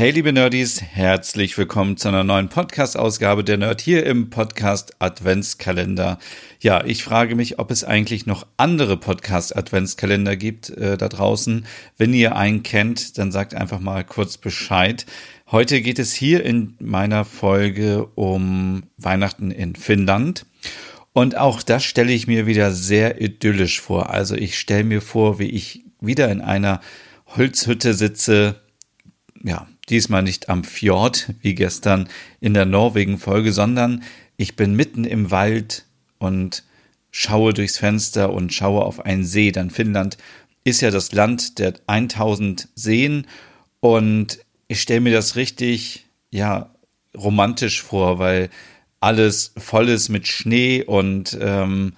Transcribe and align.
Hey 0.00 0.12
liebe 0.12 0.32
Nerdies, 0.32 0.80
herzlich 0.80 1.58
willkommen 1.58 1.98
zu 1.98 2.08
einer 2.08 2.24
neuen 2.24 2.48
Podcast-Ausgabe 2.48 3.44
der 3.44 3.58
Nerd 3.58 3.82
hier 3.82 4.06
im 4.06 4.30
Podcast 4.30 4.94
Adventskalender. 4.98 6.18
Ja, 6.58 6.82
ich 6.86 7.04
frage 7.04 7.34
mich, 7.34 7.58
ob 7.58 7.70
es 7.70 7.84
eigentlich 7.84 8.24
noch 8.24 8.46
andere 8.56 8.96
Podcast-Adventskalender 8.96 10.36
gibt 10.36 10.70
äh, 10.70 10.96
da 10.96 11.10
draußen. 11.10 11.66
Wenn 11.98 12.14
ihr 12.14 12.34
einen 12.34 12.62
kennt, 12.62 13.18
dann 13.18 13.30
sagt 13.30 13.54
einfach 13.54 13.78
mal 13.78 14.02
kurz 14.02 14.38
Bescheid. 14.38 15.04
Heute 15.50 15.82
geht 15.82 15.98
es 15.98 16.14
hier 16.14 16.46
in 16.46 16.76
meiner 16.80 17.26
Folge 17.26 18.06
um 18.14 18.84
Weihnachten 18.96 19.50
in 19.50 19.76
Finnland. 19.76 20.46
Und 21.12 21.36
auch 21.36 21.62
das 21.62 21.84
stelle 21.84 22.12
ich 22.12 22.26
mir 22.26 22.46
wieder 22.46 22.72
sehr 22.72 23.20
idyllisch 23.20 23.82
vor. 23.82 24.08
Also 24.08 24.34
ich 24.34 24.58
stelle 24.58 24.84
mir 24.84 25.02
vor, 25.02 25.38
wie 25.38 25.50
ich 25.50 25.84
wieder 26.00 26.30
in 26.30 26.40
einer 26.40 26.80
Holzhütte 27.36 27.92
sitze, 27.92 28.62
ja, 29.44 29.66
diesmal 29.90 30.22
nicht 30.22 30.48
am 30.48 30.64
Fjord 30.64 31.34
wie 31.40 31.54
gestern 31.54 32.08
in 32.40 32.54
der 32.54 32.64
Norwegen-Folge, 32.64 33.52
sondern 33.52 34.02
ich 34.36 34.56
bin 34.56 34.74
mitten 34.74 35.04
im 35.04 35.30
Wald 35.30 35.84
und 36.18 36.64
schaue 37.10 37.52
durchs 37.52 37.78
Fenster 37.78 38.32
und 38.32 38.54
schaue 38.54 38.84
auf 38.84 39.04
einen 39.04 39.24
See. 39.24 39.52
Dann 39.52 39.70
Finnland 39.70 40.16
ist 40.64 40.80
ja 40.80 40.90
das 40.90 41.12
Land 41.12 41.58
der 41.58 41.74
1000 41.86 42.68
Seen 42.74 43.26
und 43.80 44.38
ich 44.68 44.80
stelle 44.80 45.00
mir 45.00 45.12
das 45.12 45.36
richtig, 45.36 46.06
ja, 46.30 46.70
romantisch 47.16 47.82
vor, 47.82 48.18
weil 48.18 48.50
alles 49.00 49.52
voll 49.56 49.88
ist 49.88 50.10
mit 50.10 50.28
Schnee 50.28 50.84
und 50.84 51.36
ähm, 51.40 51.94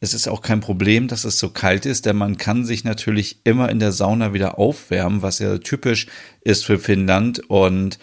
es 0.00 0.12
ist 0.12 0.28
auch 0.28 0.42
kein 0.42 0.60
Problem, 0.60 1.08
dass 1.08 1.24
es 1.24 1.38
so 1.38 1.48
kalt 1.50 1.86
ist, 1.86 2.06
denn 2.06 2.16
man 2.16 2.36
kann 2.36 2.64
sich 2.64 2.84
natürlich 2.84 3.40
immer 3.44 3.70
in 3.70 3.78
der 3.78 3.92
Sauna 3.92 4.34
wieder 4.34 4.58
aufwärmen, 4.58 5.22
was 5.22 5.38
ja 5.38 5.58
typisch 5.58 6.06
ist 6.42 6.66
für 6.66 6.78
Finnland. 6.78 7.40
Und 7.48 7.98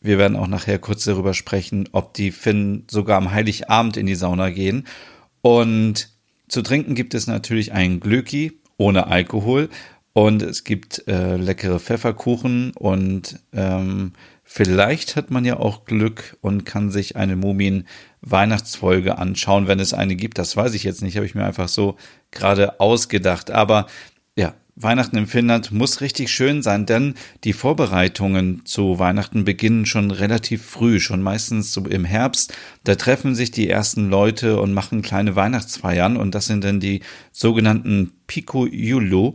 wir 0.00 0.18
werden 0.18 0.36
auch 0.36 0.46
nachher 0.46 0.78
kurz 0.78 1.04
darüber 1.04 1.34
sprechen, 1.34 1.88
ob 1.92 2.14
die 2.14 2.30
Finnen 2.30 2.86
sogar 2.90 3.18
am 3.18 3.32
Heiligabend 3.32 3.96
in 3.96 4.06
die 4.06 4.14
Sauna 4.14 4.50
gehen. 4.50 4.86
Und 5.42 6.08
zu 6.48 6.62
trinken 6.62 6.94
gibt 6.94 7.12
es 7.12 7.26
natürlich 7.26 7.72
einen 7.72 8.00
Glöki 8.00 8.60
ohne 8.78 9.08
Alkohol. 9.08 9.68
Und 10.14 10.40
es 10.40 10.64
gibt 10.64 11.06
äh, 11.08 11.36
leckere 11.36 11.78
Pfefferkuchen 11.78 12.72
und 12.72 13.38
ähm, 13.52 14.12
Vielleicht 14.48 15.16
hat 15.16 15.32
man 15.32 15.44
ja 15.44 15.58
auch 15.58 15.84
Glück 15.84 16.36
und 16.40 16.64
kann 16.64 16.92
sich 16.92 17.16
eine 17.16 17.34
Mumien-Weihnachtsfolge 17.34 19.18
anschauen, 19.18 19.66
wenn 19.66 19.80
es 19.80 19.92
eine 19.92 20.14
gibt. 20.14 20.38
Das 20.38 20.56
weiß 20.56 20.72
ich 20.74 20.84
jetzt 20.84 21.02
nicht, 21.02 21.16
habe 21.16 21.26
ich 21.26 21.34
mir 21.34 21.44
einfach 21.44 21.68
so 21.68 21.96
gerade 22.30 22.78
ausgedacht. 22.78 23.50
Aber 23.50 23.86
ja, 24.36 24.54
Weihnachten 24.76 25.16
in 25.16 25.26
Finnland 25.26 25.72
muss 25.72 26.00
richtig 26.00 26.30
schön 26.30 26.62
sein, 26.62 26.86
denn 26.86 27.16
die 27.42 27.54
Vorbereitungen 27.54 28.64
zu 28.64 29.00
Weihnachten 29.00 29.44
beginnen 29.44 29.84
schon 29.84 30.12
relativ 30.12 30.64
früh, 30.64 31.00
schon 31.00 31.22
meistens 31.22 31.72
so 31.72 31.84
im 31.84 32.04
Herbst. 32.04 32.54
Da 32.84 32.94
treffen 32.94 33.34
sich 33.34 33.50
die 33.50 33.68
ersten 33.68 34.08
Leute 34.08 34.60
und 34.60 34.72
machen 34.72 35.02
kleine 35.02 35.34
Weihnachtsfeiern 35.34 36.16
und 36.16 36.36
das 36.36 36.46
sind 36.46 36.62
dann 36.62 36.78
die 36.78 37.00
sogenannten 37.32 38.12
Pico 38.28 38.64
Julu, 38.64 39.32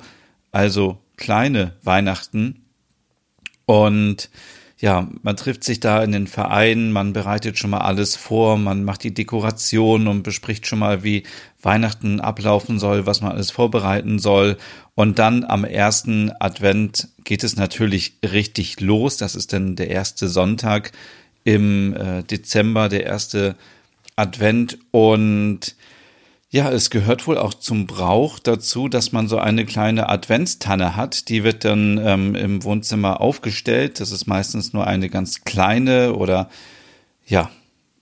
also 0.54 1.00
kleine 1.18 1.74
Weihnachten. 1.84 2.64
Und 3.66 4.30
ja, 4.82 5.08
man 5.22 5.38
trifft 5.38 5.64
sich 5.64 5.80
da 5.80 6.04
in 6.04 6.12
den 6.12 6.26
Vereinen, 6.26 6.92
man 6.92 7.14
bereitet 7.14 7.60
schon 7.60 7.70
mal 7.70 7.82
alles 7.82 8.16
vor, 8.16 8.58
man 8.58 8.84
macht 8.84 9.04
die 9.04 9.14
Dekoration 9.14 10.08
und 10.08 10.24
bespricht 10.24 10.66
schon 10.66 10.80
mal, 10.80 11.04
wie 11.04 11.22
Weihnachten 11.62 12.20
ablaufen 12.20 12.80
soll, 12.80 13.06
was 13.06 13.22
man 13.22 13.32
alles 13.32 13.52
vorbereiten 13.52 14.18
soll. 14.18 14.58
Und 14.96 15.20
dann 15.20 15.44
am 15.44 15.66
ersten 15.66 16.32
Advent 16.40 17.10
geht 17.24 17.44
es 17.44 17.56
natürlich 17.56 18.14
richtig 18.24 18.80
los. 18.80 19.18
Das 19.18 19.36
ist 19.36 19.54
dann 19.54 19.76
der 19.76 19.92
erste 19.92 20.28
Sonntag 20.28 20.94
im 21.44 21.96
äh, 21.96 22.24
Dezember, 22.24 22.90
der 22.90 23.06
erste 23.06 23.56
Advent. 24.16 24.80
Und 24.90 25.76
ja, 26.54 26.70
es 26.70 26.90
gehört 26.90 27.28
wohl 27.28 27.38
auch 27.38 27.54
zum 27.54 27.88
Brauch 27.88 28.38
dazu, 28.38 28.90
dass 28.90 29.14
man 29.14 29.30
so 29.30 29.38
eine 29.38 29.66
kleine 29.66 30.10
Adventstanne 30.10 30.98
hat. 30.98 31.30
Die 31.30 31.46
wird 31.46 31.64
dann 31.64 31.98
ähm, 32.04 32.36
im 32.36 32.64
Wohnzimmer 32.66 33.22
aufgestellt. 33.22 34.02
Das 34.02 34.12
ist 34.12 34.28
meistens 34.28 34.74
nur 34.74 34.86
eine 34.86 35.10
ganz 35.10 35.46
kleine 35.46 36.14
oder 36.14 36.50
ja, 37.26 37.50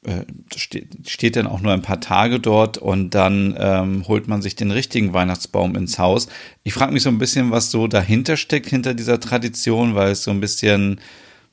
äh, 0.03 0.25
steht, 0.55 0.87
steht 1.07 1.35
dann 1.35 1.45
auch 1.45 1.61
nur 1.61 1.73
ein 1.73 1.83
paar 1.83 2.01
Tage 2.01 2.39
dort 2.39 2.79
und 2.79 3.11
dann 3.11 3.55
ähm, 3.59 4.07
holt 4.07 4.27
man 4.27 4.41
sich 4.41 4.55
den 4.55 4.71
richtigen 4.71 5.13
Weihnachtsbaum 5.13 5.75
ins 5.75 5.99
Haus. 5.99 6.27
Ich 6.63 6.73
frage 6.73 6.91
mich 6.91 7.03
so 7.03 7.09
ein 7.09 7.19
bisschen, 7.19 7.51
was 7.51 7.69
so 7.69 7.87
dahinter 7.87 8.35
steckt, 8.35 8.67
hinter 8.67 8.95
dieser 8.95 9.19
Tradition, 9.19 9.93
weil 9.93 10.11
es 10.11 10.23
so 10.23 10.31
ein 10.31 10.41
bisschen 10.41 10.99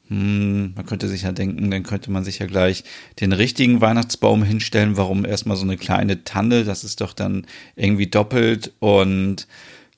hm, 0.09 0.75
man 0.75 0.87
könnte 0.87 1.09
sich 1.09 1.22
ja 1.22 1.33
denken, 1.33 1.71
dann 1.71 1.83
könnte 1.83 2.11
man 2.11 2.25
sich 2.25 2.39
ja 2.39 2.47
gleich 2.47 2.84
den 3.21 3.33
richtigen 3.33 3.81
Weihnachtsbaum 3.81 4.43
hinstellen. 4.43 4.97
Warum 4.97 5.25
erstmal 5.25 5.56
so 5.56 5.65
eine 5.65 5.77
kleine 5.77 6.22
Tanne? 6.25 6.65
Das 6.65 6.84
ist 6.84 7.00
doch 7.00 7.12
dann 7.12 7.47
irgendwie 7.75 8.06
doppelt. 8.06 8.72
Und 8.78 9.49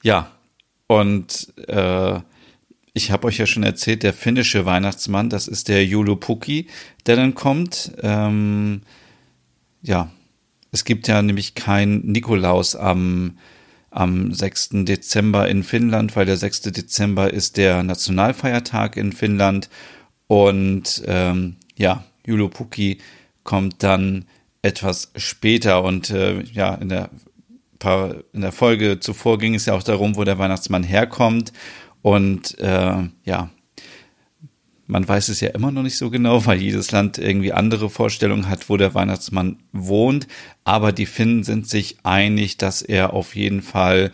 ja, 0.02 0.30
und 0.86 1.52
äh, 1.68 2.20
ich 2.94 3.10
habe 3.10 3.26
euch 3.26 3.38
ja 3.38 3.46
schon 3.46 3.62
erzählt, 3.62 4.02
der 4.02 4.14
finnische 4.14 4.64
Weihnachtsmann, 4.64 5.28
das 5.28 5.46
ist 5.46 5.68
der 5.68 5.84
Joulupukki, 5.84 6.66
der 7.06 7.16
dann 7.16 7.34
kommt. 7.34 7.92
Ähm, 8.02 8.82
ja, 9.82 10.10
es 10.72 10.84
gibt 10.84 11.06
ja 11.06 11.20
nämlich 11.22 11.54
kein 11.54 12.00
Nikolaus 12.00 12.74
am 12.74 13.38
am 13.90 14.32
6. 14.32 14.70
Dezember 14.84 15.48
in 15.48 15.62
Finnland, 15.62 16.14
weil 16.16 16.26
der 16.26 16.36
6. 16.36 16.62
Dezember 16.62 17.32
ist 17.32 17.56
der 17.56 17.82
Nationalfeiertag 17.82 18.96
in 18.96 19.12
Finnland 19.12 19.68
und 20.26 21.02
ähm, 21.06 21.56
ja, 21.76 22.04
Julopuki 22.26 22.98
kommt 23.44 23.82
dann 23.82 24.26
etwas 24.62 25.12
später 25.16 25.82
und 25.82 26.10
äh, 26.10 26.42
ja, 26.42 26.74
in 26.74 26.88
der, 26.90 27.10
in 28.32 28.40
der 28.40 28.52
Folge 28.52 29.00
zuvor 29.00 29.38
ging 29.38 29.54
es 29.54 29.66
ja 29.66 29.74
auch 29.74 29.82
darum, 29.82 30.16
wo 30.16 30.24
der 30.24 30.38
Weihnachtsmann 30.38 30.82
herkommt. 30.82 31.52
Und 32.02 32.58
äh, 32.58 33.08
ja, 33.24 33.50
man 34.88 35.06
weiß 35.06 35.28
es 35.28 35.40
ja 35.40 35.50
immer 35.50 35.70
noch 35.70 35.82
nicht 35.82 35.98
so 35.98 36.08
genau, 36.10 36.46
weil 36.46 36.60
jedes 36.60 36.90
Land 36.90 37.18
irgendwie 37.18 37.52
andere 37.52 37.90
Vorstellungen 37.90 38.48
hat, 38.48 38.70
wo 38.70 38.78
der 38.78 38.94
Weihnachtsmann 38.94 39.58
wohnt. 39.72 40.26
Aber 40.64 40.92
die 40.92 41.06
Finnen 41.06 41.44
sind 41.44 41.68
sich 41.68 41.98
einig, 42.04 42.56
dass 42.56 42.80
er 42.80 43.12
auf 43.12 43.36
jeden 43.36 43.60
Fall 43.60 44.12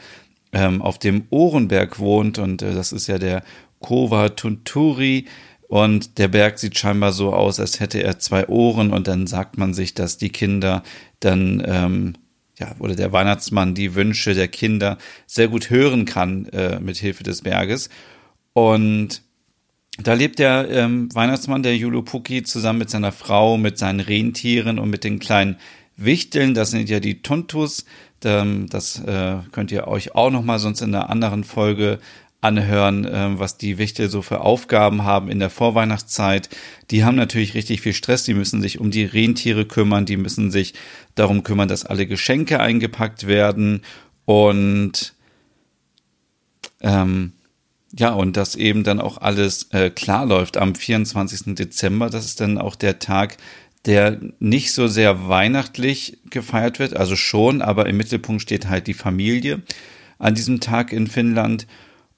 ähm, 0.52 0.82
auf 0.82 0.98
dem 0.98 1.26
Ohrenberg 1.30 2.00
wohnt. 2.00 2.38
Und 2.38 2.60
äh, 2.62 2.74
das 2.74 2.92
ist 2.92 3.06
ja 3.06 3.18
der 3.18 3.44
Kova 3.78 4.30
Tunturi. 4.30 5.26
Und 5.68 6.18
der 6.18 6.28
Berg 6.28 6.58
sieht 6.58 6.76
scheinbar 6.76 7.12
so 7.12 7.32
aus, 7.32 7.60
als 7.60 7.78
hätte 7.78 8.02
er 8.02 8.18
zwei 8.18 8.48
Ohren. 8.48 8.92
Und 8.92 9.06
dann 9.06 9.28
sagt 9.28 9.56
man 9.56 9.74
sich, 9.74 9.94
dass 9.94 10.18
die 10.18 10.30
Kinder 10.30 10.82
dann, 11.20 11.62
ähm, 11.64 12.14
ja, 12.58 12.74
oder 12.80 12.96
der 12.96 13.12
Weihnachtsmann 13.12 13.76
die 13.76 13.94
Wünsche 13.94 14.34
der 14.34 14.48
Kinder 14.48 14.98
sehr 15.28 15.46
gut 15.46 15.70
hören 15.70 16.04
kann 16.04 16.46
äh, 16.46 16.80
mit 16.80 16.96
Hilfe 16.96 17.22
des 17.22 17.42
Berges. 17.42 17.90
Und 18.54 19.22
da 19.98 20.14
lebt 20.14 20.38
der 20.38 20.68
ähm, 20.70 21.08
Weihnachtsmann, 21.14 21.62
der 21.62 21.76
Julupuki, 21.76 22.42
zusammen 22.42 22.80
mit 22.80 22.90
seiner 22.90 23.12
Frau, 23.12 23.56
mit 23.56 23.78
seinen 23.78 24.00
Rentieren 24.00 24.78
und 24.78 24.90
mit 24.90 25.04
den 25.04 25.20
kleinen 25.20 25.56
Wichteln. 25.96 26.54
Das 26.54 26.70
sind 26.70 26.88
ja 26.88 26.98
die 26.98 27.22
Tuntus. 27.22 27.84
Ähm, 28.24 28.66
das 28.68 28.98
äh, 29.00 29.36
könnt 29.52 29.70
ihr 29.70 29.86
euch 29.86 30.14
auch 30.14 30.30
noch 30.30 30.42
mal 30.42 30.58
sonst 30.58 30.80
in 30.80 30.94
einer 30.94 31.10
anderen 31.10 31.44
Folge 31.44 32.00
anhören, 32.40 33.04
äh, 33.04 33.38
was 33.38 33.56
die 33.56 33.78
Wichtel 33.78 34.10
so 34.10 34.20
für 34.20 34.40
Aufgaben 34.40 35.04
haben 35.04 35.30
in 35.30 35.38
der 35.38 35.50
Vorweihnachtszeit. 35.50 36.50
Die 36.90 37.04
haben 37.04 37.16
natürlich 37.16 37.54
richtig 37.54 37.80
viel 37.80 37.94
Stress, 37.94 38.24
die 38.24 38.34
müssen 38.34 38.60
sich 38.60 38.80
um 38.80 38.90
die 38.90 39.04
Rentiere 39.04 39.64
kümmern, 39.64 40.06
die 40.06 40.18
müssen 40.18 40.50
sich 40.50 40.74
darum 41.14 41.42
kümmern, 41.42 41.68
dass 41.68 41.86
alle 41.86 42.06
Geschenke 42.06 42.60
eingepackt 42.60 43.26
werden 43.26 43.82
und 44.26 45.14
ähm, 46.82 47.32
ja, 47.96 48.12
und 48.12 48.36
dass 48.36 48.56
eben 48.56 48.82
dann 48.82 49.00
auch 49.00 49.18
alles 49.18 49.68
äh, 49.70 49.90
klar 49.90 50.26
läuft 50.26 50.56
am 50.56 50.74
24. 50.74 51.54
Dezember. 51.54 52.10
Das 52.10 52.24
ist 52.24 52.40
dann 52.40 52.58
auch 52.58 52.74
der 52.74 52.98
Tag, 52.98 53.36
der 53.86 54.18
nicht 54.40 54.72
so 54.72 54.88
sehr 54.88 55.28
weihnachtlich 55.28 56.18
gefeiert 56.30 56.78
wird, 56.78 56.96
also 56.96 57.16
schon, 57.16 57.62
aber 57.62 57.86
im 57.86 57.96
Mittelpunkt 57.96 58.42
steht 58.42 58.68
halt 58.68 58.86
die 58.86 58.94
Familie 58.94 59.62
an 60.18 60.34
diesem 60.34 60.60
Tag 60.60 60.92
in 60.92 61.06
Finnland. 61.06 61.66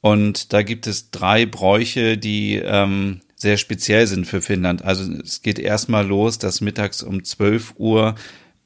Und 0.01 0.53
da 0.53 0.63
gibt 0.63 0.87
es 0.87 1.11
drei 1.11 1.45
Bräuche, 1.47 2.17
die 2.17 2.55
ähm, 2.55 3.21
sehr 3.35 3.57
speziell 3.57 4.07
sind 4.07 4.27
für 4.27 4.41
Finnland. 4.41 4.85
Also 4.85 5.13
es 5.13 5.43
geht 5.43 5.59
erstmal 5.59 6.07
los, 6.07 6.39
dass 6.39 6.61
mittags 6.61 7.03
um 7.03 7.25
12 7.25 7.75
Uhr 7.77 8.15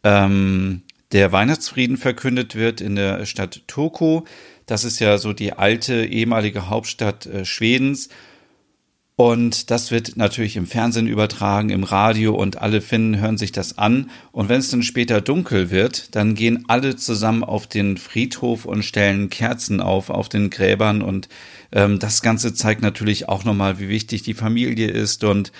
ähm, 0.04 0.82
der 1.12 1.32
Weihnachtsfrieden 1.32 1.96
verkündet 1.96 2.54
wird 2.54 2.80
in 2.80 2.94
der 2.94 3.26
Stadt 3.26 3.62
Turku. 3.66 4.22
Das 4.70 4.84
ist 4.84 5.00
ja 5.00 5.18
so 5.18 5.32
die 5.32 5.54
alte 5.54 6.04
ehemalige 6.04 6.68
Hauptstadt 6.68 7.26
äh, 7.26 7.44
Schwedens. 7.44 8.08
Und 9.16 9.72
das 9.72 9.90
wird 9.90 10.16
natürlich 10.16 10.56
im 10.56 10.66
Fernsehen 10.66 11.08
übertragen, 11.08 11.70
im 11.70 11.82
Radio 11.82 12.36
und 12.36 12.62
alle 12.62 12.80
Finnen 12.80 13.18
hören 13.20 13.36
sich 13.36 13.50
das 13.50 13.78
an. 13.78 14.10
Und 14.30 14.48
wenn 14.48 14.60
es 14.60 14.70
dann 14.70 14.84
später 14.84 15.20
dunkel 15.20 15.70
wird, 15.70 16.14
dann 16.14 16.36
gehen 16.36 16.66
alle 16.68 16.94
zusammen 16.94 17.42
auf 17.42 17.66
den 17.66 17.96
Friedhof 17.96 18.64
und 18.64 18.84
stellen 18.84 19.28
Kerzen 19.28 19.80
auf, 19.80 20.08
auf 20.08 20.28
den 20.28 20.50
Gräbern. 20.50 21.02
Und 21.02 21.28
ähm, 21.72 21.98
das 21.98 22.22
Ganze 22.22 22.54
zeigt 22.54 22.80
natürlich 22.80 23.28
auch 23.28 23.44
nochmal, 23.44 23.80
wie 23.80 23.88
wichtig 23.88 24.22
die 24.22 24.34
Familie 24.34 24.86
ist 24.86 25.24
und 25.24 25.50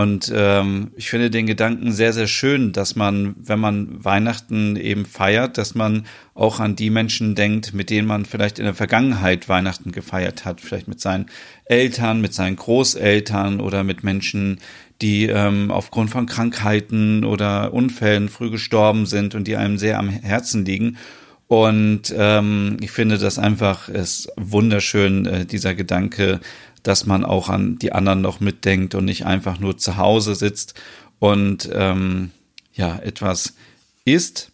und 0.00 0.32
ähm, 0.34 0.92
ich 0.96 1.10
finde 1.10 1.28
den 1.28 1.46
Gedanken 1.46 1.92
sehr, 1.92 2.14
sehr 2.14 2.26
schön, 2.26 2.72
dass 2.72 2.96
man, 2.96 3.34
wenn 3.36 3.58
man 3.58 4.02
Weihnachten 4.02 4.76
eben 4.76 5.04
feiert, 5.04 5.58
dass 5.58 5.74
man 5.74 6.06
auch 6.34 6.58
an 6.58 6.74
die 6.74 6.88
Menschen 6.88 7.34
denkt, 7.34 7.74
mit 7.74 7.90
denen 7.90 8.08
man 8.08 8.24
vielleicht 8.24 8.58
in 8.58 8.64
der 8.64 8.72
Vergangenheit 8.72 9.50
Weihnachten 9.50 9.92
gefeiert 9.92 10.46
hat, 10.46 10.62
vielleicht 10.62 10.88
mit 10.88 11.00
seinen 11.00 11.26
Eltern, 11.66 12.22
mit 12.22 12.32
seinen 12.32 12.56
Großeltern 12.56 13.60
oder 13.60 13.84
mit 13.84 14.02
Menschen, 14.02 14.60
die 15.02 15.26
ähm, 15.26 15.70
aufgrund 15.70 16.08
von 16.08 16.24
Krankheiten 16.24 17.22
oder 17.24 17.74
Unfällen 17.74 18.30
früh 18.30 18.50
gestorben 18.50 19.04
sind 19.04 19.34
und 19.34 19.46
die 19.46 19.56
einem 19.56 19.76
sehr 19.76 19.98
am 19.98 20.08
Herzen 20.08 20.64
liegen. 20.64 20.96
Und 21.46 22.14
ähm, 22.16 22.76
ich 22.80 22.92
finde 22.92 23.18
das 23.18 23.38
einfach 23.38 23.88
ist 23.88 24.32
wunderschön, 24.36 25.26
äh, 25.26 25.44
dieser 25.44 25.74
Gedanke, 25.74 26.40
dass 26.82 27.06
man 27.06 27.24
auch 27.24 27.48
an 27.48 27.78
die 27.78 27.92
anderen 27.92 28.20
noch 28.20 28.40
mitdenkt 28.40 28.94
und 28.94 29.04
nicht 29.04 29.26
einfach 29.26 29.58
nur 29.58 29.76
zu 29.76 29.96
Hause 29.96 30.34
sitzt 30.34 30.74
und 31.18 31.68
ähm, 31.72 32.30
ja 32.72 32.98
etwas 32.98 33.54
isst. 34.04 34.50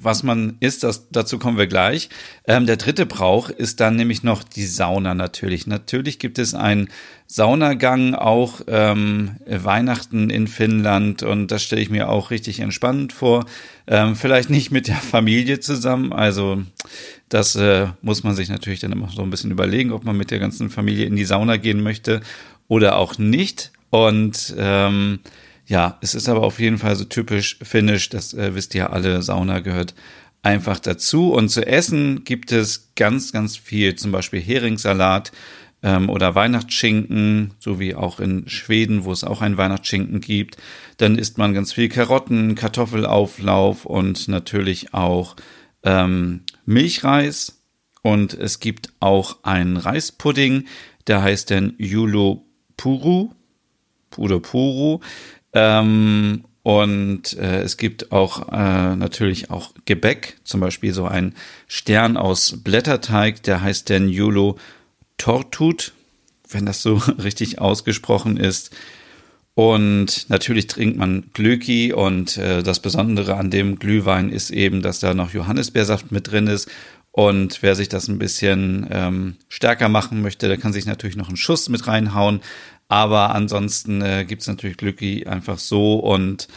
Was 0.00 0.24
man 0.24 0.56
isst, 0.58 0.82
das, 0.82 1.08
dazu 1.10 1.38
kommen 1.38 1.58
wir 1.58 1.68
gleich. 1.68 2.08
Ähm, 2.44 2.66
der 2.66 2.76
dritte 2.76 3.06
Brauch 3.06 3.50
ist 3.50 3.78
dann 3.78 3.94
nämlich 3.94 4.24
noch 4.24 4.42
die 4.42 4.66
Sauna 4.66 5.14
natürlich. 5.14 5.68
Natürlich 5.68 6.18
gibt 6.18 6.40
es 6.40 6.54
einen 6.54 6.88
Saunagang, 7.28 8.14
auch 8.14 8.62
ähm, 8.66 9.36
Weihnachten 9.46 10.28
in 10.30 10.48
Finnland 10.48 11.22
und 11.22 11.52
das 11.52 11.62
stelle 11.62 11.82
ich 11.82 11.90
mir 11.90 12.08
auch 12.08 12.32
richtig 12.32 12.58
entspannend 12.58 13.12
vor. 13.12 13.46
Ähm, 13.86 14.16
vielleicht 14.16 14.50
nicht 14.50 14.72
mit 14.72 14.88
der 14.88 14.96
Familie 14.96 15.60
zusammen, 15.60 16.12
also 16.12 16.62
das 17.28 17.54
äh, 17.54 17.86
muss 18.02 18.24
man 18.24 18.34
sich 18.34 18.48
natürlich 18.48 18.80
dann 18.80 18.92
immer 18.92 19.08
so 19.08 19.22
ein 19.22 19.30
bisschen 19.30 19.52
überlegen, 19.52 19.92
ob 19.92 20.04
man 20.04 20.16
mit 20.16 20.32
der 20.32 20.40
ganzen 20.40 20.68
Familie 20.68 21.06
in 21.06 21.16
die 21.16 21.24
Sauna 21.24 21.58
gehen 21.58 21.82
möchte 21.82 22.22
oder 22.68 22.96
auch 22.96 23.18
nicht. 23.18 23.72
Und 23.90 24.54
ähm, 24.58 25.20
ja, 25.66 25.98
es 26.00 26.14
ist 26.14 26.28
aber 26.28 26.42
auf 26.42 26.60
jeden 26.60 26.78
Fall 26.78 26.96
so 26.96 27.04
typisch 27.04 27.58
finnisch, 27.62 28.08
das 28.08 28.34
äh, 28.34 28.54
wisst 28.54 28.74
ihr 28.74 28.92
alle, 28.92 29.22
Sauna 29.22 29.60
gehört 29.60 29.94
einfach 30.42 30.78
dazu. 30.78 31.32
Und 31.32 31.48
zu 31.48 31.66
essen 31.66 32.24
gibt 32.24 32.52
es 32.52 32.92
ganz, 32.94 33.32
ganz 33.32 33.56
viel, 33.56 33.96
zum 33.96 34.12
Beispiel 34.12 34.40
Heringssalat 34.40 35.32
ähm, 35.82 36.08
oder 36.08 36.36
Weihnachtsschinken, 36.36 37.54
so 37.58 37.80
wie 37.80 37.96
auch 37.96 38.20
in 38.20 38.48
Schweden, 38.48 39.04
wo 39.04 39.12
es 39.12 39.24
auch 39.24 39.42
ein 39.42 39.56
Weihnachtsschinken 39.56 40.20
gibt. 40.20 40.56
Dann 40.98 41.18
isst 41.18 41.36
man 41.36 41.52
ganz 41.52 41.72
viel 41.72 41.88
Karotten, 41.88 42.54
Kartoffelauflauf 42.54 43.86
und 43.86 44.28
natürlich 44.28 44.94
auch 44.94 45.34
ähm, 45.82 46.42
Milchreis 46.64 47.60
und 48.02 48.34
es 48.34 48.60
gibt 48.60 48.90
auch 49.00 49.42
einen 49.42 49.76
Reispudding, 49.76 50.66
der 51.08 51.22
heißt 51.22 51.50
dann 51.50 51.74
Yulo 51.78 52.46
Puru 52.76 53.32
Puru. 54.10 55.00
Ähm, 55.56 56.44
und 56.62 57.32
äh, 57.38 57.62
es 57.62 57.78
gibt 57.78 58.12
auch 58.12 58.52
äh, 58.52 58.96
natürlich 58.96 59.50
auch 59.50 59.72
Gebäck, 59.86 60.36
zum 60.44 60.60
Beispiel 60.60 60.92
so 60.92 61.06
ein 61.06 61.34
Stern 61.66 62.18
aus 62.18 62.58
Blätterteig, 62.62 63.42
der 63.44 63.62
heißt 63.62 63.88
dann 63.88 64.10
Yulo 64.10 64.58
Tortut, 65.16 65.94
wenn 66.50 66.66
das 66.66 66.82
so 66.82 66.96
richtig 67.22 67.58
ausgesprochen 67.58 68.36
ist. 68.36 68.76
Und 69.54 70.28
natürlich 70.28 70.66
trinkt 70.66 70.98
man 70.98 71.30
Glöki 71.32 71.94
und 71.94 72.36
äh, 72.36 72.62
das 72.62 72.80
Besondere 72.80 73.36
an 73.36 73.50
dem 73.50 73.78
Glühwein 73.78 74.28
ist 74.28 74.50
eben, 74.50 74.82
dass 74.82 75.00
da 75.00 75.14
noch 75.14 75.32
Johannisbeersaft 75.32 76.12
mit 76.12 76.30
drin 76.30 76.46
ist. 76.46 76.68
Und 77.12 77.62
wer 77.62 77.74
sich 77.74 77.88
das 77.88 78.08
ein 78.08 78.18
bisschen 78.18 78.86
ähm, 78.90 79.36
stärker 79.48 79.88
machen 79.88 80.20
möchte, 80.20 80.48
der 80.48 80.58
kann 80.58 80.74
sich 80.74 80.84
natürlich 80.84 81.16
noch 81.16 81.28
einen 81.28 81.38
Schuss 81.38 81.70
mit 81.70 81.86
reinhauen. 81.86 82.40
Aber 82.88 83.34
ansonsten 83.34 84.00
äh, 84.00 84.24
gibt 84.24 84.42
es 84.42 84.48
natürlich 84.48 84.76
Glöki 84.76 85.26
einfach 85.26 85.58
so 85.58 85.96
und 85.96 86.48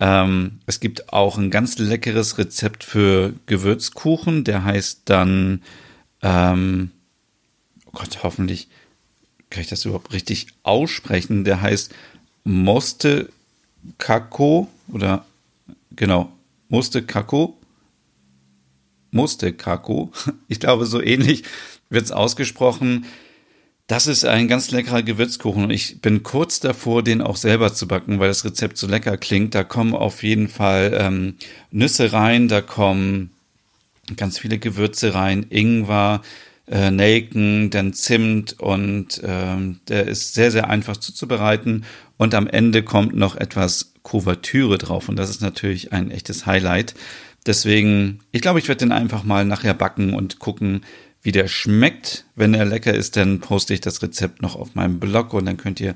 ähm, 0.00 0.60
es 0.66 0.80
gibt 0.80 1.12
auch 1.12 1.36
ein 1.36 1.50
ganz 1.50 1.78
leckeres 1.78 2.38
Rezept 2.38 2.84
für 2.84 3.34
Gewürzkuchen. 3.46 4.44
Der 4.44 4.64
heißt 4.64 5.02
dann, 5.04 5.62
ähm, 6.22 6.90
oh 7.86 7.90
Gott, 7.92 8.22
hoffentlich 8.22 8.68
kann 9.50 9.62
ich 9.62 9.68
das 9.68 9.84
überhaupt 9.84 10.12
richtig 10.12 10.48
aussprechen. 10.62 11.44
Der 11.44 11.60
heißt 11.60 11.94
Moste 12.44 13.28
Kako 13.98 14.68
oder 14.88 15.26
genau, 15.96 16.32
Moste 16.68 17.02
Kako. 17.02 17.58
Moste 19.10 19.52
Kako. 19.52 20.12
Ich 20.48 20.60
glaube, 20.60 20.86
so 20.86 21.02
ähnlich 21.02 21.44
wird 21.90 22.04
es 22.04 22.12
ausgesprochen. 22.12 23.04
Das 23.90 24.06
ist 24.06 24.24
ein 24.24 24.46
ganz 24.46 24.70
leckerer 24.70 25.02
Gewürzkuchen 25.02 25.64
und 25.64 25.70
ich 25.70 26.00
bin 26.00 26.22
kurz 26.22 26.60
davor, 26.60 27.02
den 27.02 27.20
auch 27.20 27.34
selber 27.34 27.74
zu 27.74 27.88
backen, 27.88 28.20
weil 28.20 28.28
das 28.28 28.44
Rezept 28.44 28.78
so 28.78 28.86
lecker 28.86 29.16
klingt. 29.16 29.52
Da 29.56 29.64
kommen 29.64 29.96
auf 29.96 30.22
jeden 30.22 30.46
Fall 30.46 30.96
ähm, 30.96 31.34
Nüsse 31.72 32.12
rein, 32.12 32.46
da 32.46 32.60
kommen 32.60 33.30
ganz 34.16 34.38
viele 34.38 34.58
Gewürze 34.58 35.14
rein, 35.14 35.44
Ingwer, 35.50 36.22
äh, 36.68 36.92
Nelken, 36.92 37.70
dann 37.70 37.92
Zimt 37.92 38.60
und 38.60 39.20
ähm, 39.24 39.80
der 39.88 40.06
ist 40.06 40.34
sehr, 40.34 40.52
sehr 40.52 40.70
einfach 40.70 40.96
zuzubereiten 40.96 41.84
und 42.16 42.32
am 42.36 42.46
Ende 42.46 42.84
kommt 42.84 43.16
noch 43.16 43.34
etwas 43.34 43.94
Kuvertüre 44.04 44.78
drauf 44.78 45.08
und 45.08 45.16
das 45.16 45.30
ist 45.30 45.42
natürlich 45.42 45.92
ein 45.92 46.12
echtes 46.12 46.46
Highlight. 46.46 46.94
Deswegen, 47.44 48.20
ich 48.30 48.40
glaube, 48.40 48.60
ich 48.60 48.68
werde 48.68 48.84
den 48.84 48.92
einfach 48.92 49.24
mal 49.24 49.44
nachher 49.44 49.74
backen 49.74 50.14
und 50.14 50.38
gucken, 50.38 50.82
wie 51.22 51.32
der 51.32 51.48
schmeckt. 51.48 52.24
Wenn 52.34 52.54
er 52.54 52.64
lecker 52.64 52.94
ist, 52.94 53.16
dann 53.16 53.40
poste 53.40 53.74
ich 53.74 53.80
das 53.80 54.02
Rezept 54.02 54.42
noch 54.42 54.56
auf 54.56 54.74
meinem 54.74 55.00
Blog 55.00 55.34
und 55.34 55.46
dann 55.46 55.56
könnt 55.56 55.80
ihr 55.80 55.94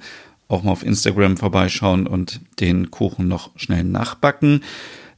auch 0.48 0.62
mal 0.62 0.72
auf 0.72 0.84
Instagram 0.84 1.36
vorbeischauen 1.36 2.06
und 2.06 2.40
den 2.60 2.90
Kuchen 2.90 3.28
noch 3.28 3.50
schnell 3.56 3.84
nachbacken. 3.84 4.62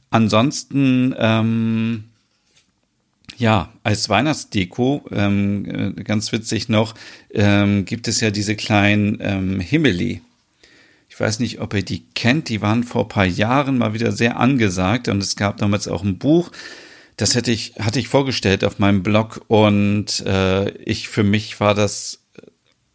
Ansonsten, 0.09 1.13
ähm, 1.17 2.05
ja, 3.35 3.69
als 3.83 4.07
Weihnachtsdeko, 4.09 5.05
ähm, 5.11 5.65
äh, 5.97 6.03
ganz 6.03 6.31
witzig 6.31 6.69
noch, 6.69 6.95
ähm, 7.31 7.85
gibt 7.85 8.07
es 8.07 8.21
ja 8.21 8.31
diese 8.31 8.55
kleinen 8.55 9.17
ähm, 9.21 9.59
Himmeli. 9.59 10.21
Ich 11.09 11.19
weiß 11.19 11.39
nicht, 11.39 11.59
ob 11.59 11.73
ihr 11.73 11.83
die 11.83 12.03
kennt. 12.15 12.47
Die 12.47 12.61
waren 12.61 12.83
vor 12.83 13.09
paar 13.09 13.25
Jahren 13.25 13.77
mal 13.77 13.93
wieder 13.93 14.11
sehr 14.11 14.39
angesagt 14.39 15.07
und 15.07 15.21
es 15.21 15.35
gab 15.35 15.57
damals 15.57 15.87
auch 15.87 16.03
ein 16.03 16.17
Buch. 16.17 16.51
Das 17.17 17.35
hätte 17.35 17.51
ich, 17.51 17.73
hatte 17.79 17.99
ich 17.99 18.07
vorgestellt 18.07 18.63
auf 18.63 18.79
meinem 18.79 19.03
Blog 19.03 19.41
und 19.47 20.25
äh, 20.25 20.69
ich 20.83 21.09
für 21.09 21.23
mich 21.23 21.59
war 21.59 21.73
das, 21.73 22.23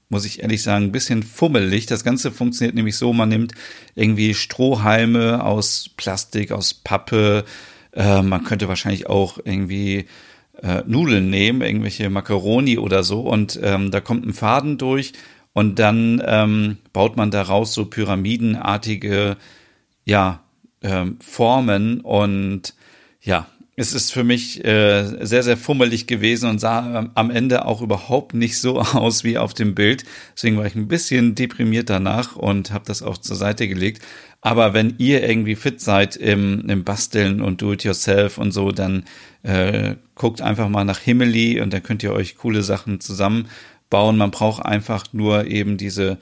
muss 0.09 0.25
ich 0.25 0.43
ehrlich 0.43 0.63
sagen, 0.63 0.87
ein 0.87 0.93
bisschen 0.93 1.23
fummelig. 1.23 1.87
Das 1.87 2.05
Ganze 2.05 2.31
funktioniert 2.31 2.75
nämlich 2.75 2.97
so, 2.97 3.13
man 3.13 3.29
nimmt 3.29 3.53
irgendwie 3.95 4.35
Strohhalme 4.35 5.45
aus 5.45 5.91
Plastik, 5.97 6.53
aus 6.53 6.73
Pappe. 6.73 7.45
Äh, 7.93 8.23
man 8.23 8.45
könnte 8.45 8.69
wahrscheinlich 8.69 9.09
auch 9.09 9.39
irgendwie 9.45 10.07
äh, 10.63 10.83
Nudeln 10.87 11.29
nehmen, 11.29 11.63
irgendwelche 11.63 12.09
Macaroni 12.09 12.79
oder 12.79 13.03
so 13.03 13.23
und 13.23 13.59
ähm, 13.63 13.91
da 13.91 14.01
kommt 14.01 14.25
ein 14.25 14.33
Faden 14.33 14.79
durch 14.79 15.13
und 15.53 15.79
dann 15.79 16.23
ähm, 16.25 16.79
baut 16.93 17.17
man 17.17 17.31
daraus 17.31 17.75
so 17.75 17.87
pyramidenartige 17.87 19.37
ja, 20.05 20.43
ähm, 20.83 21.19
Formen. 21.21 22.01
Und 22.01 22.75
ja, 23.21 23.47
es 23.75 23.95
ist 23.95 24.13
für 24.13 24.23
mich 24.23 24.65
äh, 24.65 25.25
sehr, 25.25 25.43
sehr 25.43 25.57
fummelig 25.57 26.07
gewesen 26.07 26.51
und 26.51 26.59
sah 26.59 27.01
ähm, 27.01 27.11
am 27.15 27.31
Ende 27.31 27.65
auch 27.65 27.81
überhaupt 27.81 28.35
nicht 28.35 28.59
so 28.59 28.81
aus 28.81 29.25
wie 29.25 29.39
auf 29.39 29.55
dem 29.55 29.75
Bild. 29.75 30.05
Deswegen 30.35 30.59
war 30.59 30.67
ich 30.67 30.75
ein 30.75 30.89
bisschen 30.89 31.35
deprimiert 31.35 31.89
danach 31.89 32.37
und 32.37 32.71
habe 32.73 32.85
das 32.87 33.03
auch 33.03 33.17
zur 33.17 33.37
Seite 33.37 33.69
gelegt. 33.69 34.03
Aber 34.43 34.75
wenn 34.75 34.95
ihr 34.99 35.27
irgendwie 35.27 35.55
fit 35.55 35.81
seid 35.81 36.17
im, 36.17 36.69
im 36.69 36.85
Basteln 36.85 37.41
und 37.41 37.63
Do-it-yourself 37.63 38.39
und 38.39 38.53
so, 38.53 38.73
dann 38.73 39.05
äh, 39.43 39.95
guckt 40.17 40.43
einfach 40.43 40.69
mal 40.69 40.85
nach 40.85 40.99
Himmeli 40.99 41.61
und 41.61 41.73
dann 41.73 41.83
könnt 41.83 42.03
ihr 42.03 42.13
euch 42.13 42.37
coole 42.37 42.63
Sachen 42.63 43.01
zusammen 43.01 43.49
bauen. 43.89 44.19
Man 44.19 44.33
braucht 44.33 44.65
einfach 44.65 45.05
nur 45.13 45.47
eben 45.47 45.79
diese 45.79 46.19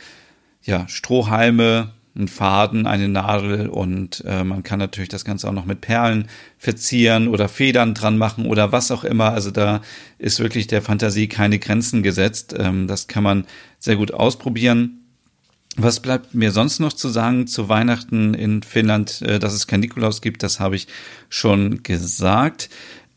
ja, 0.62 0.87
Strohhalme, 0.87 1.92
einen 2.21 2.29
Faden, 2.29 2.87
eine 2.87 3.09
Nadel 3.09 3.69
und 3.69 4.23
äh, 4.27 4.45
man 4.45 4.62
kann 4.62 4.79
natürlich 4.79 5.09
das 5.09 5.25
Ganze 5.25 5.49
auch 5.49 5.53
noch 5.53 5.65
mit 5.65 5.81
Perlen 5.81 6.29
verzieren 6.59 7.29
oder 7.29 7.49
Federn 7.49 7.95
dran 7.95 8.19
machen 8.19 8.47
oder 8.47 8.73
was 8.73 8.91
auch 8.91 9.05
immer. 9.05 9.33
Also 9.33 9.50
da 9.50 9.81
ist 10.19 10.39
wirklich 10.39 10.67
der 10.67 10.83
Fantasie 10.83 11.27
keine 11.27 11.59
Grenzen 11.59 12.03
gesetzt. 12.03 12.55
Ähm, 12.57 12.87
das 12.87 13.09
kann 13.09 13.25
man 13.25 13.47
sehr 13.79 13.97
gut 13.97 14.12
ausprobieren. 14.12 15.00
Was 15.77 16.00
bleibt 16.00 16.35
mir 16.35 16.50
sonst 16.50 16.79
noch 16.79 16.93
zu 16.93 17.09
sagen 17.09 17.47
zu 17.47 17.69
Weihnachten 17.69 18.35
in 18.35 18.62
Finnland, 18.62 19.23
äh, 19.23 19.39
dass 19.39 19.55
es 19.55 19.67
kein 19.67 19.81
Nikolaus 19.81 20.21
gibt? 20.21 20.43
Das 20.43 20.61
habe 20.61 20.77
ich 20.77 20.87
schon 21.29 21.83
gesagt. 21.83 22.69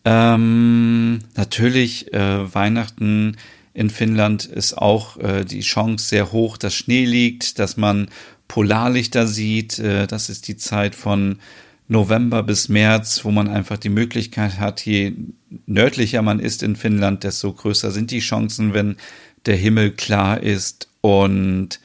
Ähm, 0.05 1.19
natürlich 1.35 2.13
äh, 2.13 2.53
Weihnachten 2.53 3.37
in 3.73 3.89
Finnland 3.89 4.45
ist 4.45 4.77
auch 4.77 5.17
äh, 5.17 5.45
die 5.45 5.61
Chance 5.61 6.07
sehr 6.07 6.31
hoch, 6.31 6.57
dass 6.57 6.75
Schnee 6.75 7.05
liegt, 7.05 7.57
dass 7.57 7.75
man 7.75 8.07
Polarlichter 8.53 9.25
sieht. 9.25 9.79
Äh, 9.79 10.05
das 10.05 10.29
ist 10.29 10.47
die 10.47 10.57
Zeit 10.57 10.93
von 10.93 11.39
November 11.87 12.43
bis 12.43 12.69
März, 12.69 13.25
wo 13.25 13.31
man 13.31 13.47
einfach 13.47 13.77
die 13.77 13.89
Möglichkeit 13.89 14.59
hat, 14.59 14.85
je 14.85 15.13
nördlicher 15.65 16.21
man 16.21 16.39
ist 16.39 16.61
in 16.61 16.75
Finnland, 16.75 17.23
desto 17.23 17.51
größer 17.51 17.89
sind 17.89 18.11
die 18.11 18.19
Chancen, 18.19 18.75
wenn 18.75 18.97
der 19.47 19.55
Himmel 19.55 19.89
klar 19.89 20.43
ist. 20.43 20.87
Und 21.01 21.79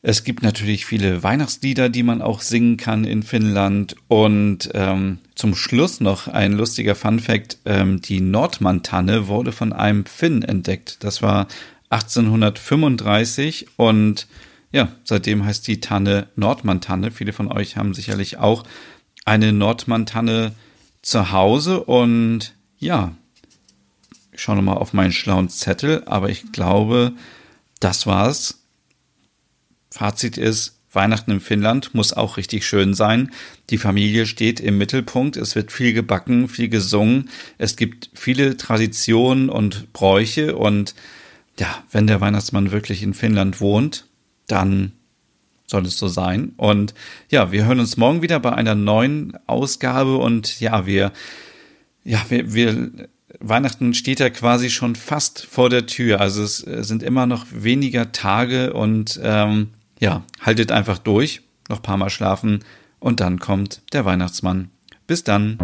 es 0.00 0.24
gibt 0.24 0.42
natürlich 0.42 0.86
viele 0.86 1.22
Weihnachtslieder, 1.22 1.90
die 1.90 2.02
man 2.02 2.22
auch 2.22 2.40
singen 2.40 2.78
kann 2.78 3.04
in 3.04 3.22
Finnland. 3.22 3.96
Und 4.08 4.70
ähm, 4.72 5.18
zum 5.34 5.54
Schluss 5.54 6.00
noch 6.00 6.26
ein 6.26 6.52
lustiger 6.52 6.94
Fun 6.94 7.20
fact. 7.20 7.58
Ähm, 7.66 8.00
die 8.00 8.22
Nordmantanne 8.22 9.28
wurde 9.28 9.52
von 9.52 9.74
einem 9.74 10.06
Finn 10.06 10.40
entdeckt. 10.40 11.04
Das 11.04 11.20
war 11.20 11.48
1835 11.90 13.66
und 13.76 14.26
ja, 14.72 14.92
seitdem 15.04 15.44
heißt 15.44 15.66
die 15.66 15.80
Tanne 15.80 16.28
Nordmantanne. 16.36 17.10
Viele 17.10 17.32
von 17.32 17.50
euch 17.50 17.76
haben 17.76 17.94
sicherlich 17.94 18.38
auch 18.38 18.64
eine 19.24 19.52
Nordmantanne 19.52 20.52
zu 21.02 21.32
Hause 21.32 21.82
und 21.84 22.54
ja, 22.78 23.16
ich 24.32 24.42
schaue 24.42 24.56
nochmal 24.56 24.78
auf 24.78 24.92
meinen 24.92 25.12
schlauen 25.12 25.48
Zettel, 25.48 26.02
aber 26.06 26.28
ich 26.28 26.52
glaube, 26.52 27.12
das 27.80 28.06
war's. 28.06 28.62
Fazit 29.90 30.36
ist, 30.36 30.76
Weihnachten 30.96 31.30
in 31.30 31.40
Finnland 31.40 31.94
muss 31.94 32.12
auch 32.12 32.36
richtig 32.36 32.66
schön 32.66 32.94
sein. 32.94 33.30
Die 33.70 33.78
Familie 33.78 34.26
steht 34.26 34.58
im 34.58 34.78
Mittelpunkt. 34.78 35.36
Es 35.36 35.54
wird 35.54 35.70
viel 35.70 35.92
gebacken, 35.92 36.48
viel 36.48 36.68
gesungen. 36.68 37.30
Es 37.58 37.76
gibt 37.76 38.10
viele 38.14 38.56
Traditionen 38.56 39.48
und 39.48 39.92
Bräuche. 39.92 40.56
Und 40.56 40.94
ja, 41.58 41.84
wenn 41.92 42.06
der 42.06 42.20
Weihnachtsmann 42.20 42.72
wirklich 42.72 43.02
in 43.02 43.14
Finnland 43.14 43.60
wohnt, 43.60 44.06
dann 44.46 44.92
soll 45.66 45.86
es 45.86 45.98
so 45.98 46.08
sein. 46.08 46.52
Und 46.56 46.94
ja, 47.30 47.52
wir 47.52 47.66
hören 47.66 47.80
uns 47.80 47.96
morgen 47.96 48.22
wieder 48.22 48.40
bei 48.40 48.52
einer 48.52 48.74
neuen 48.74 49.36
Ausgabe. 49.46 50.16
Und 50.16 50.60
ja, 50.60 50.86
wir, 50.86 51.12
ja, 52.04 52.24
wir, 52.28 52.54
wir 52.54 52.90
Weihnachten 53.40 53.94
steht 53.94 54.20
ja 54.20 54.30
quasi 54.30 54.70
schon 54.70 54.94
fast 54.94 55.44
vor 55.44 55.70
der 55.70 55.86
Tür. 55.86 56.20
Also 56.20 56.42
es 56.42 56.58
sind 56.58 57.02
immer 57.02 57.26
noch 57.26 57.46
weniger 57.50 58.12
Tage 58.12 58.72
und 58.72 59.20
ähm, 59.22 59.68
ja, 60.00 60.22
haltet 60.40 60.72
einfach 60.72 60.98
durch, 60.98 61.42
noch 61.68 61.82
paar 61.82 61.96
Mal 61.96 62.10
schlafen 62.10 62.64
und 62.98 63.20
dann 63.20 63.38
kommt 63.38 63.82
der 63.92 64.04
Weihnachtsmann. 64.04 64.70
Bis 65.06 65.24
dann. 65.24 65.58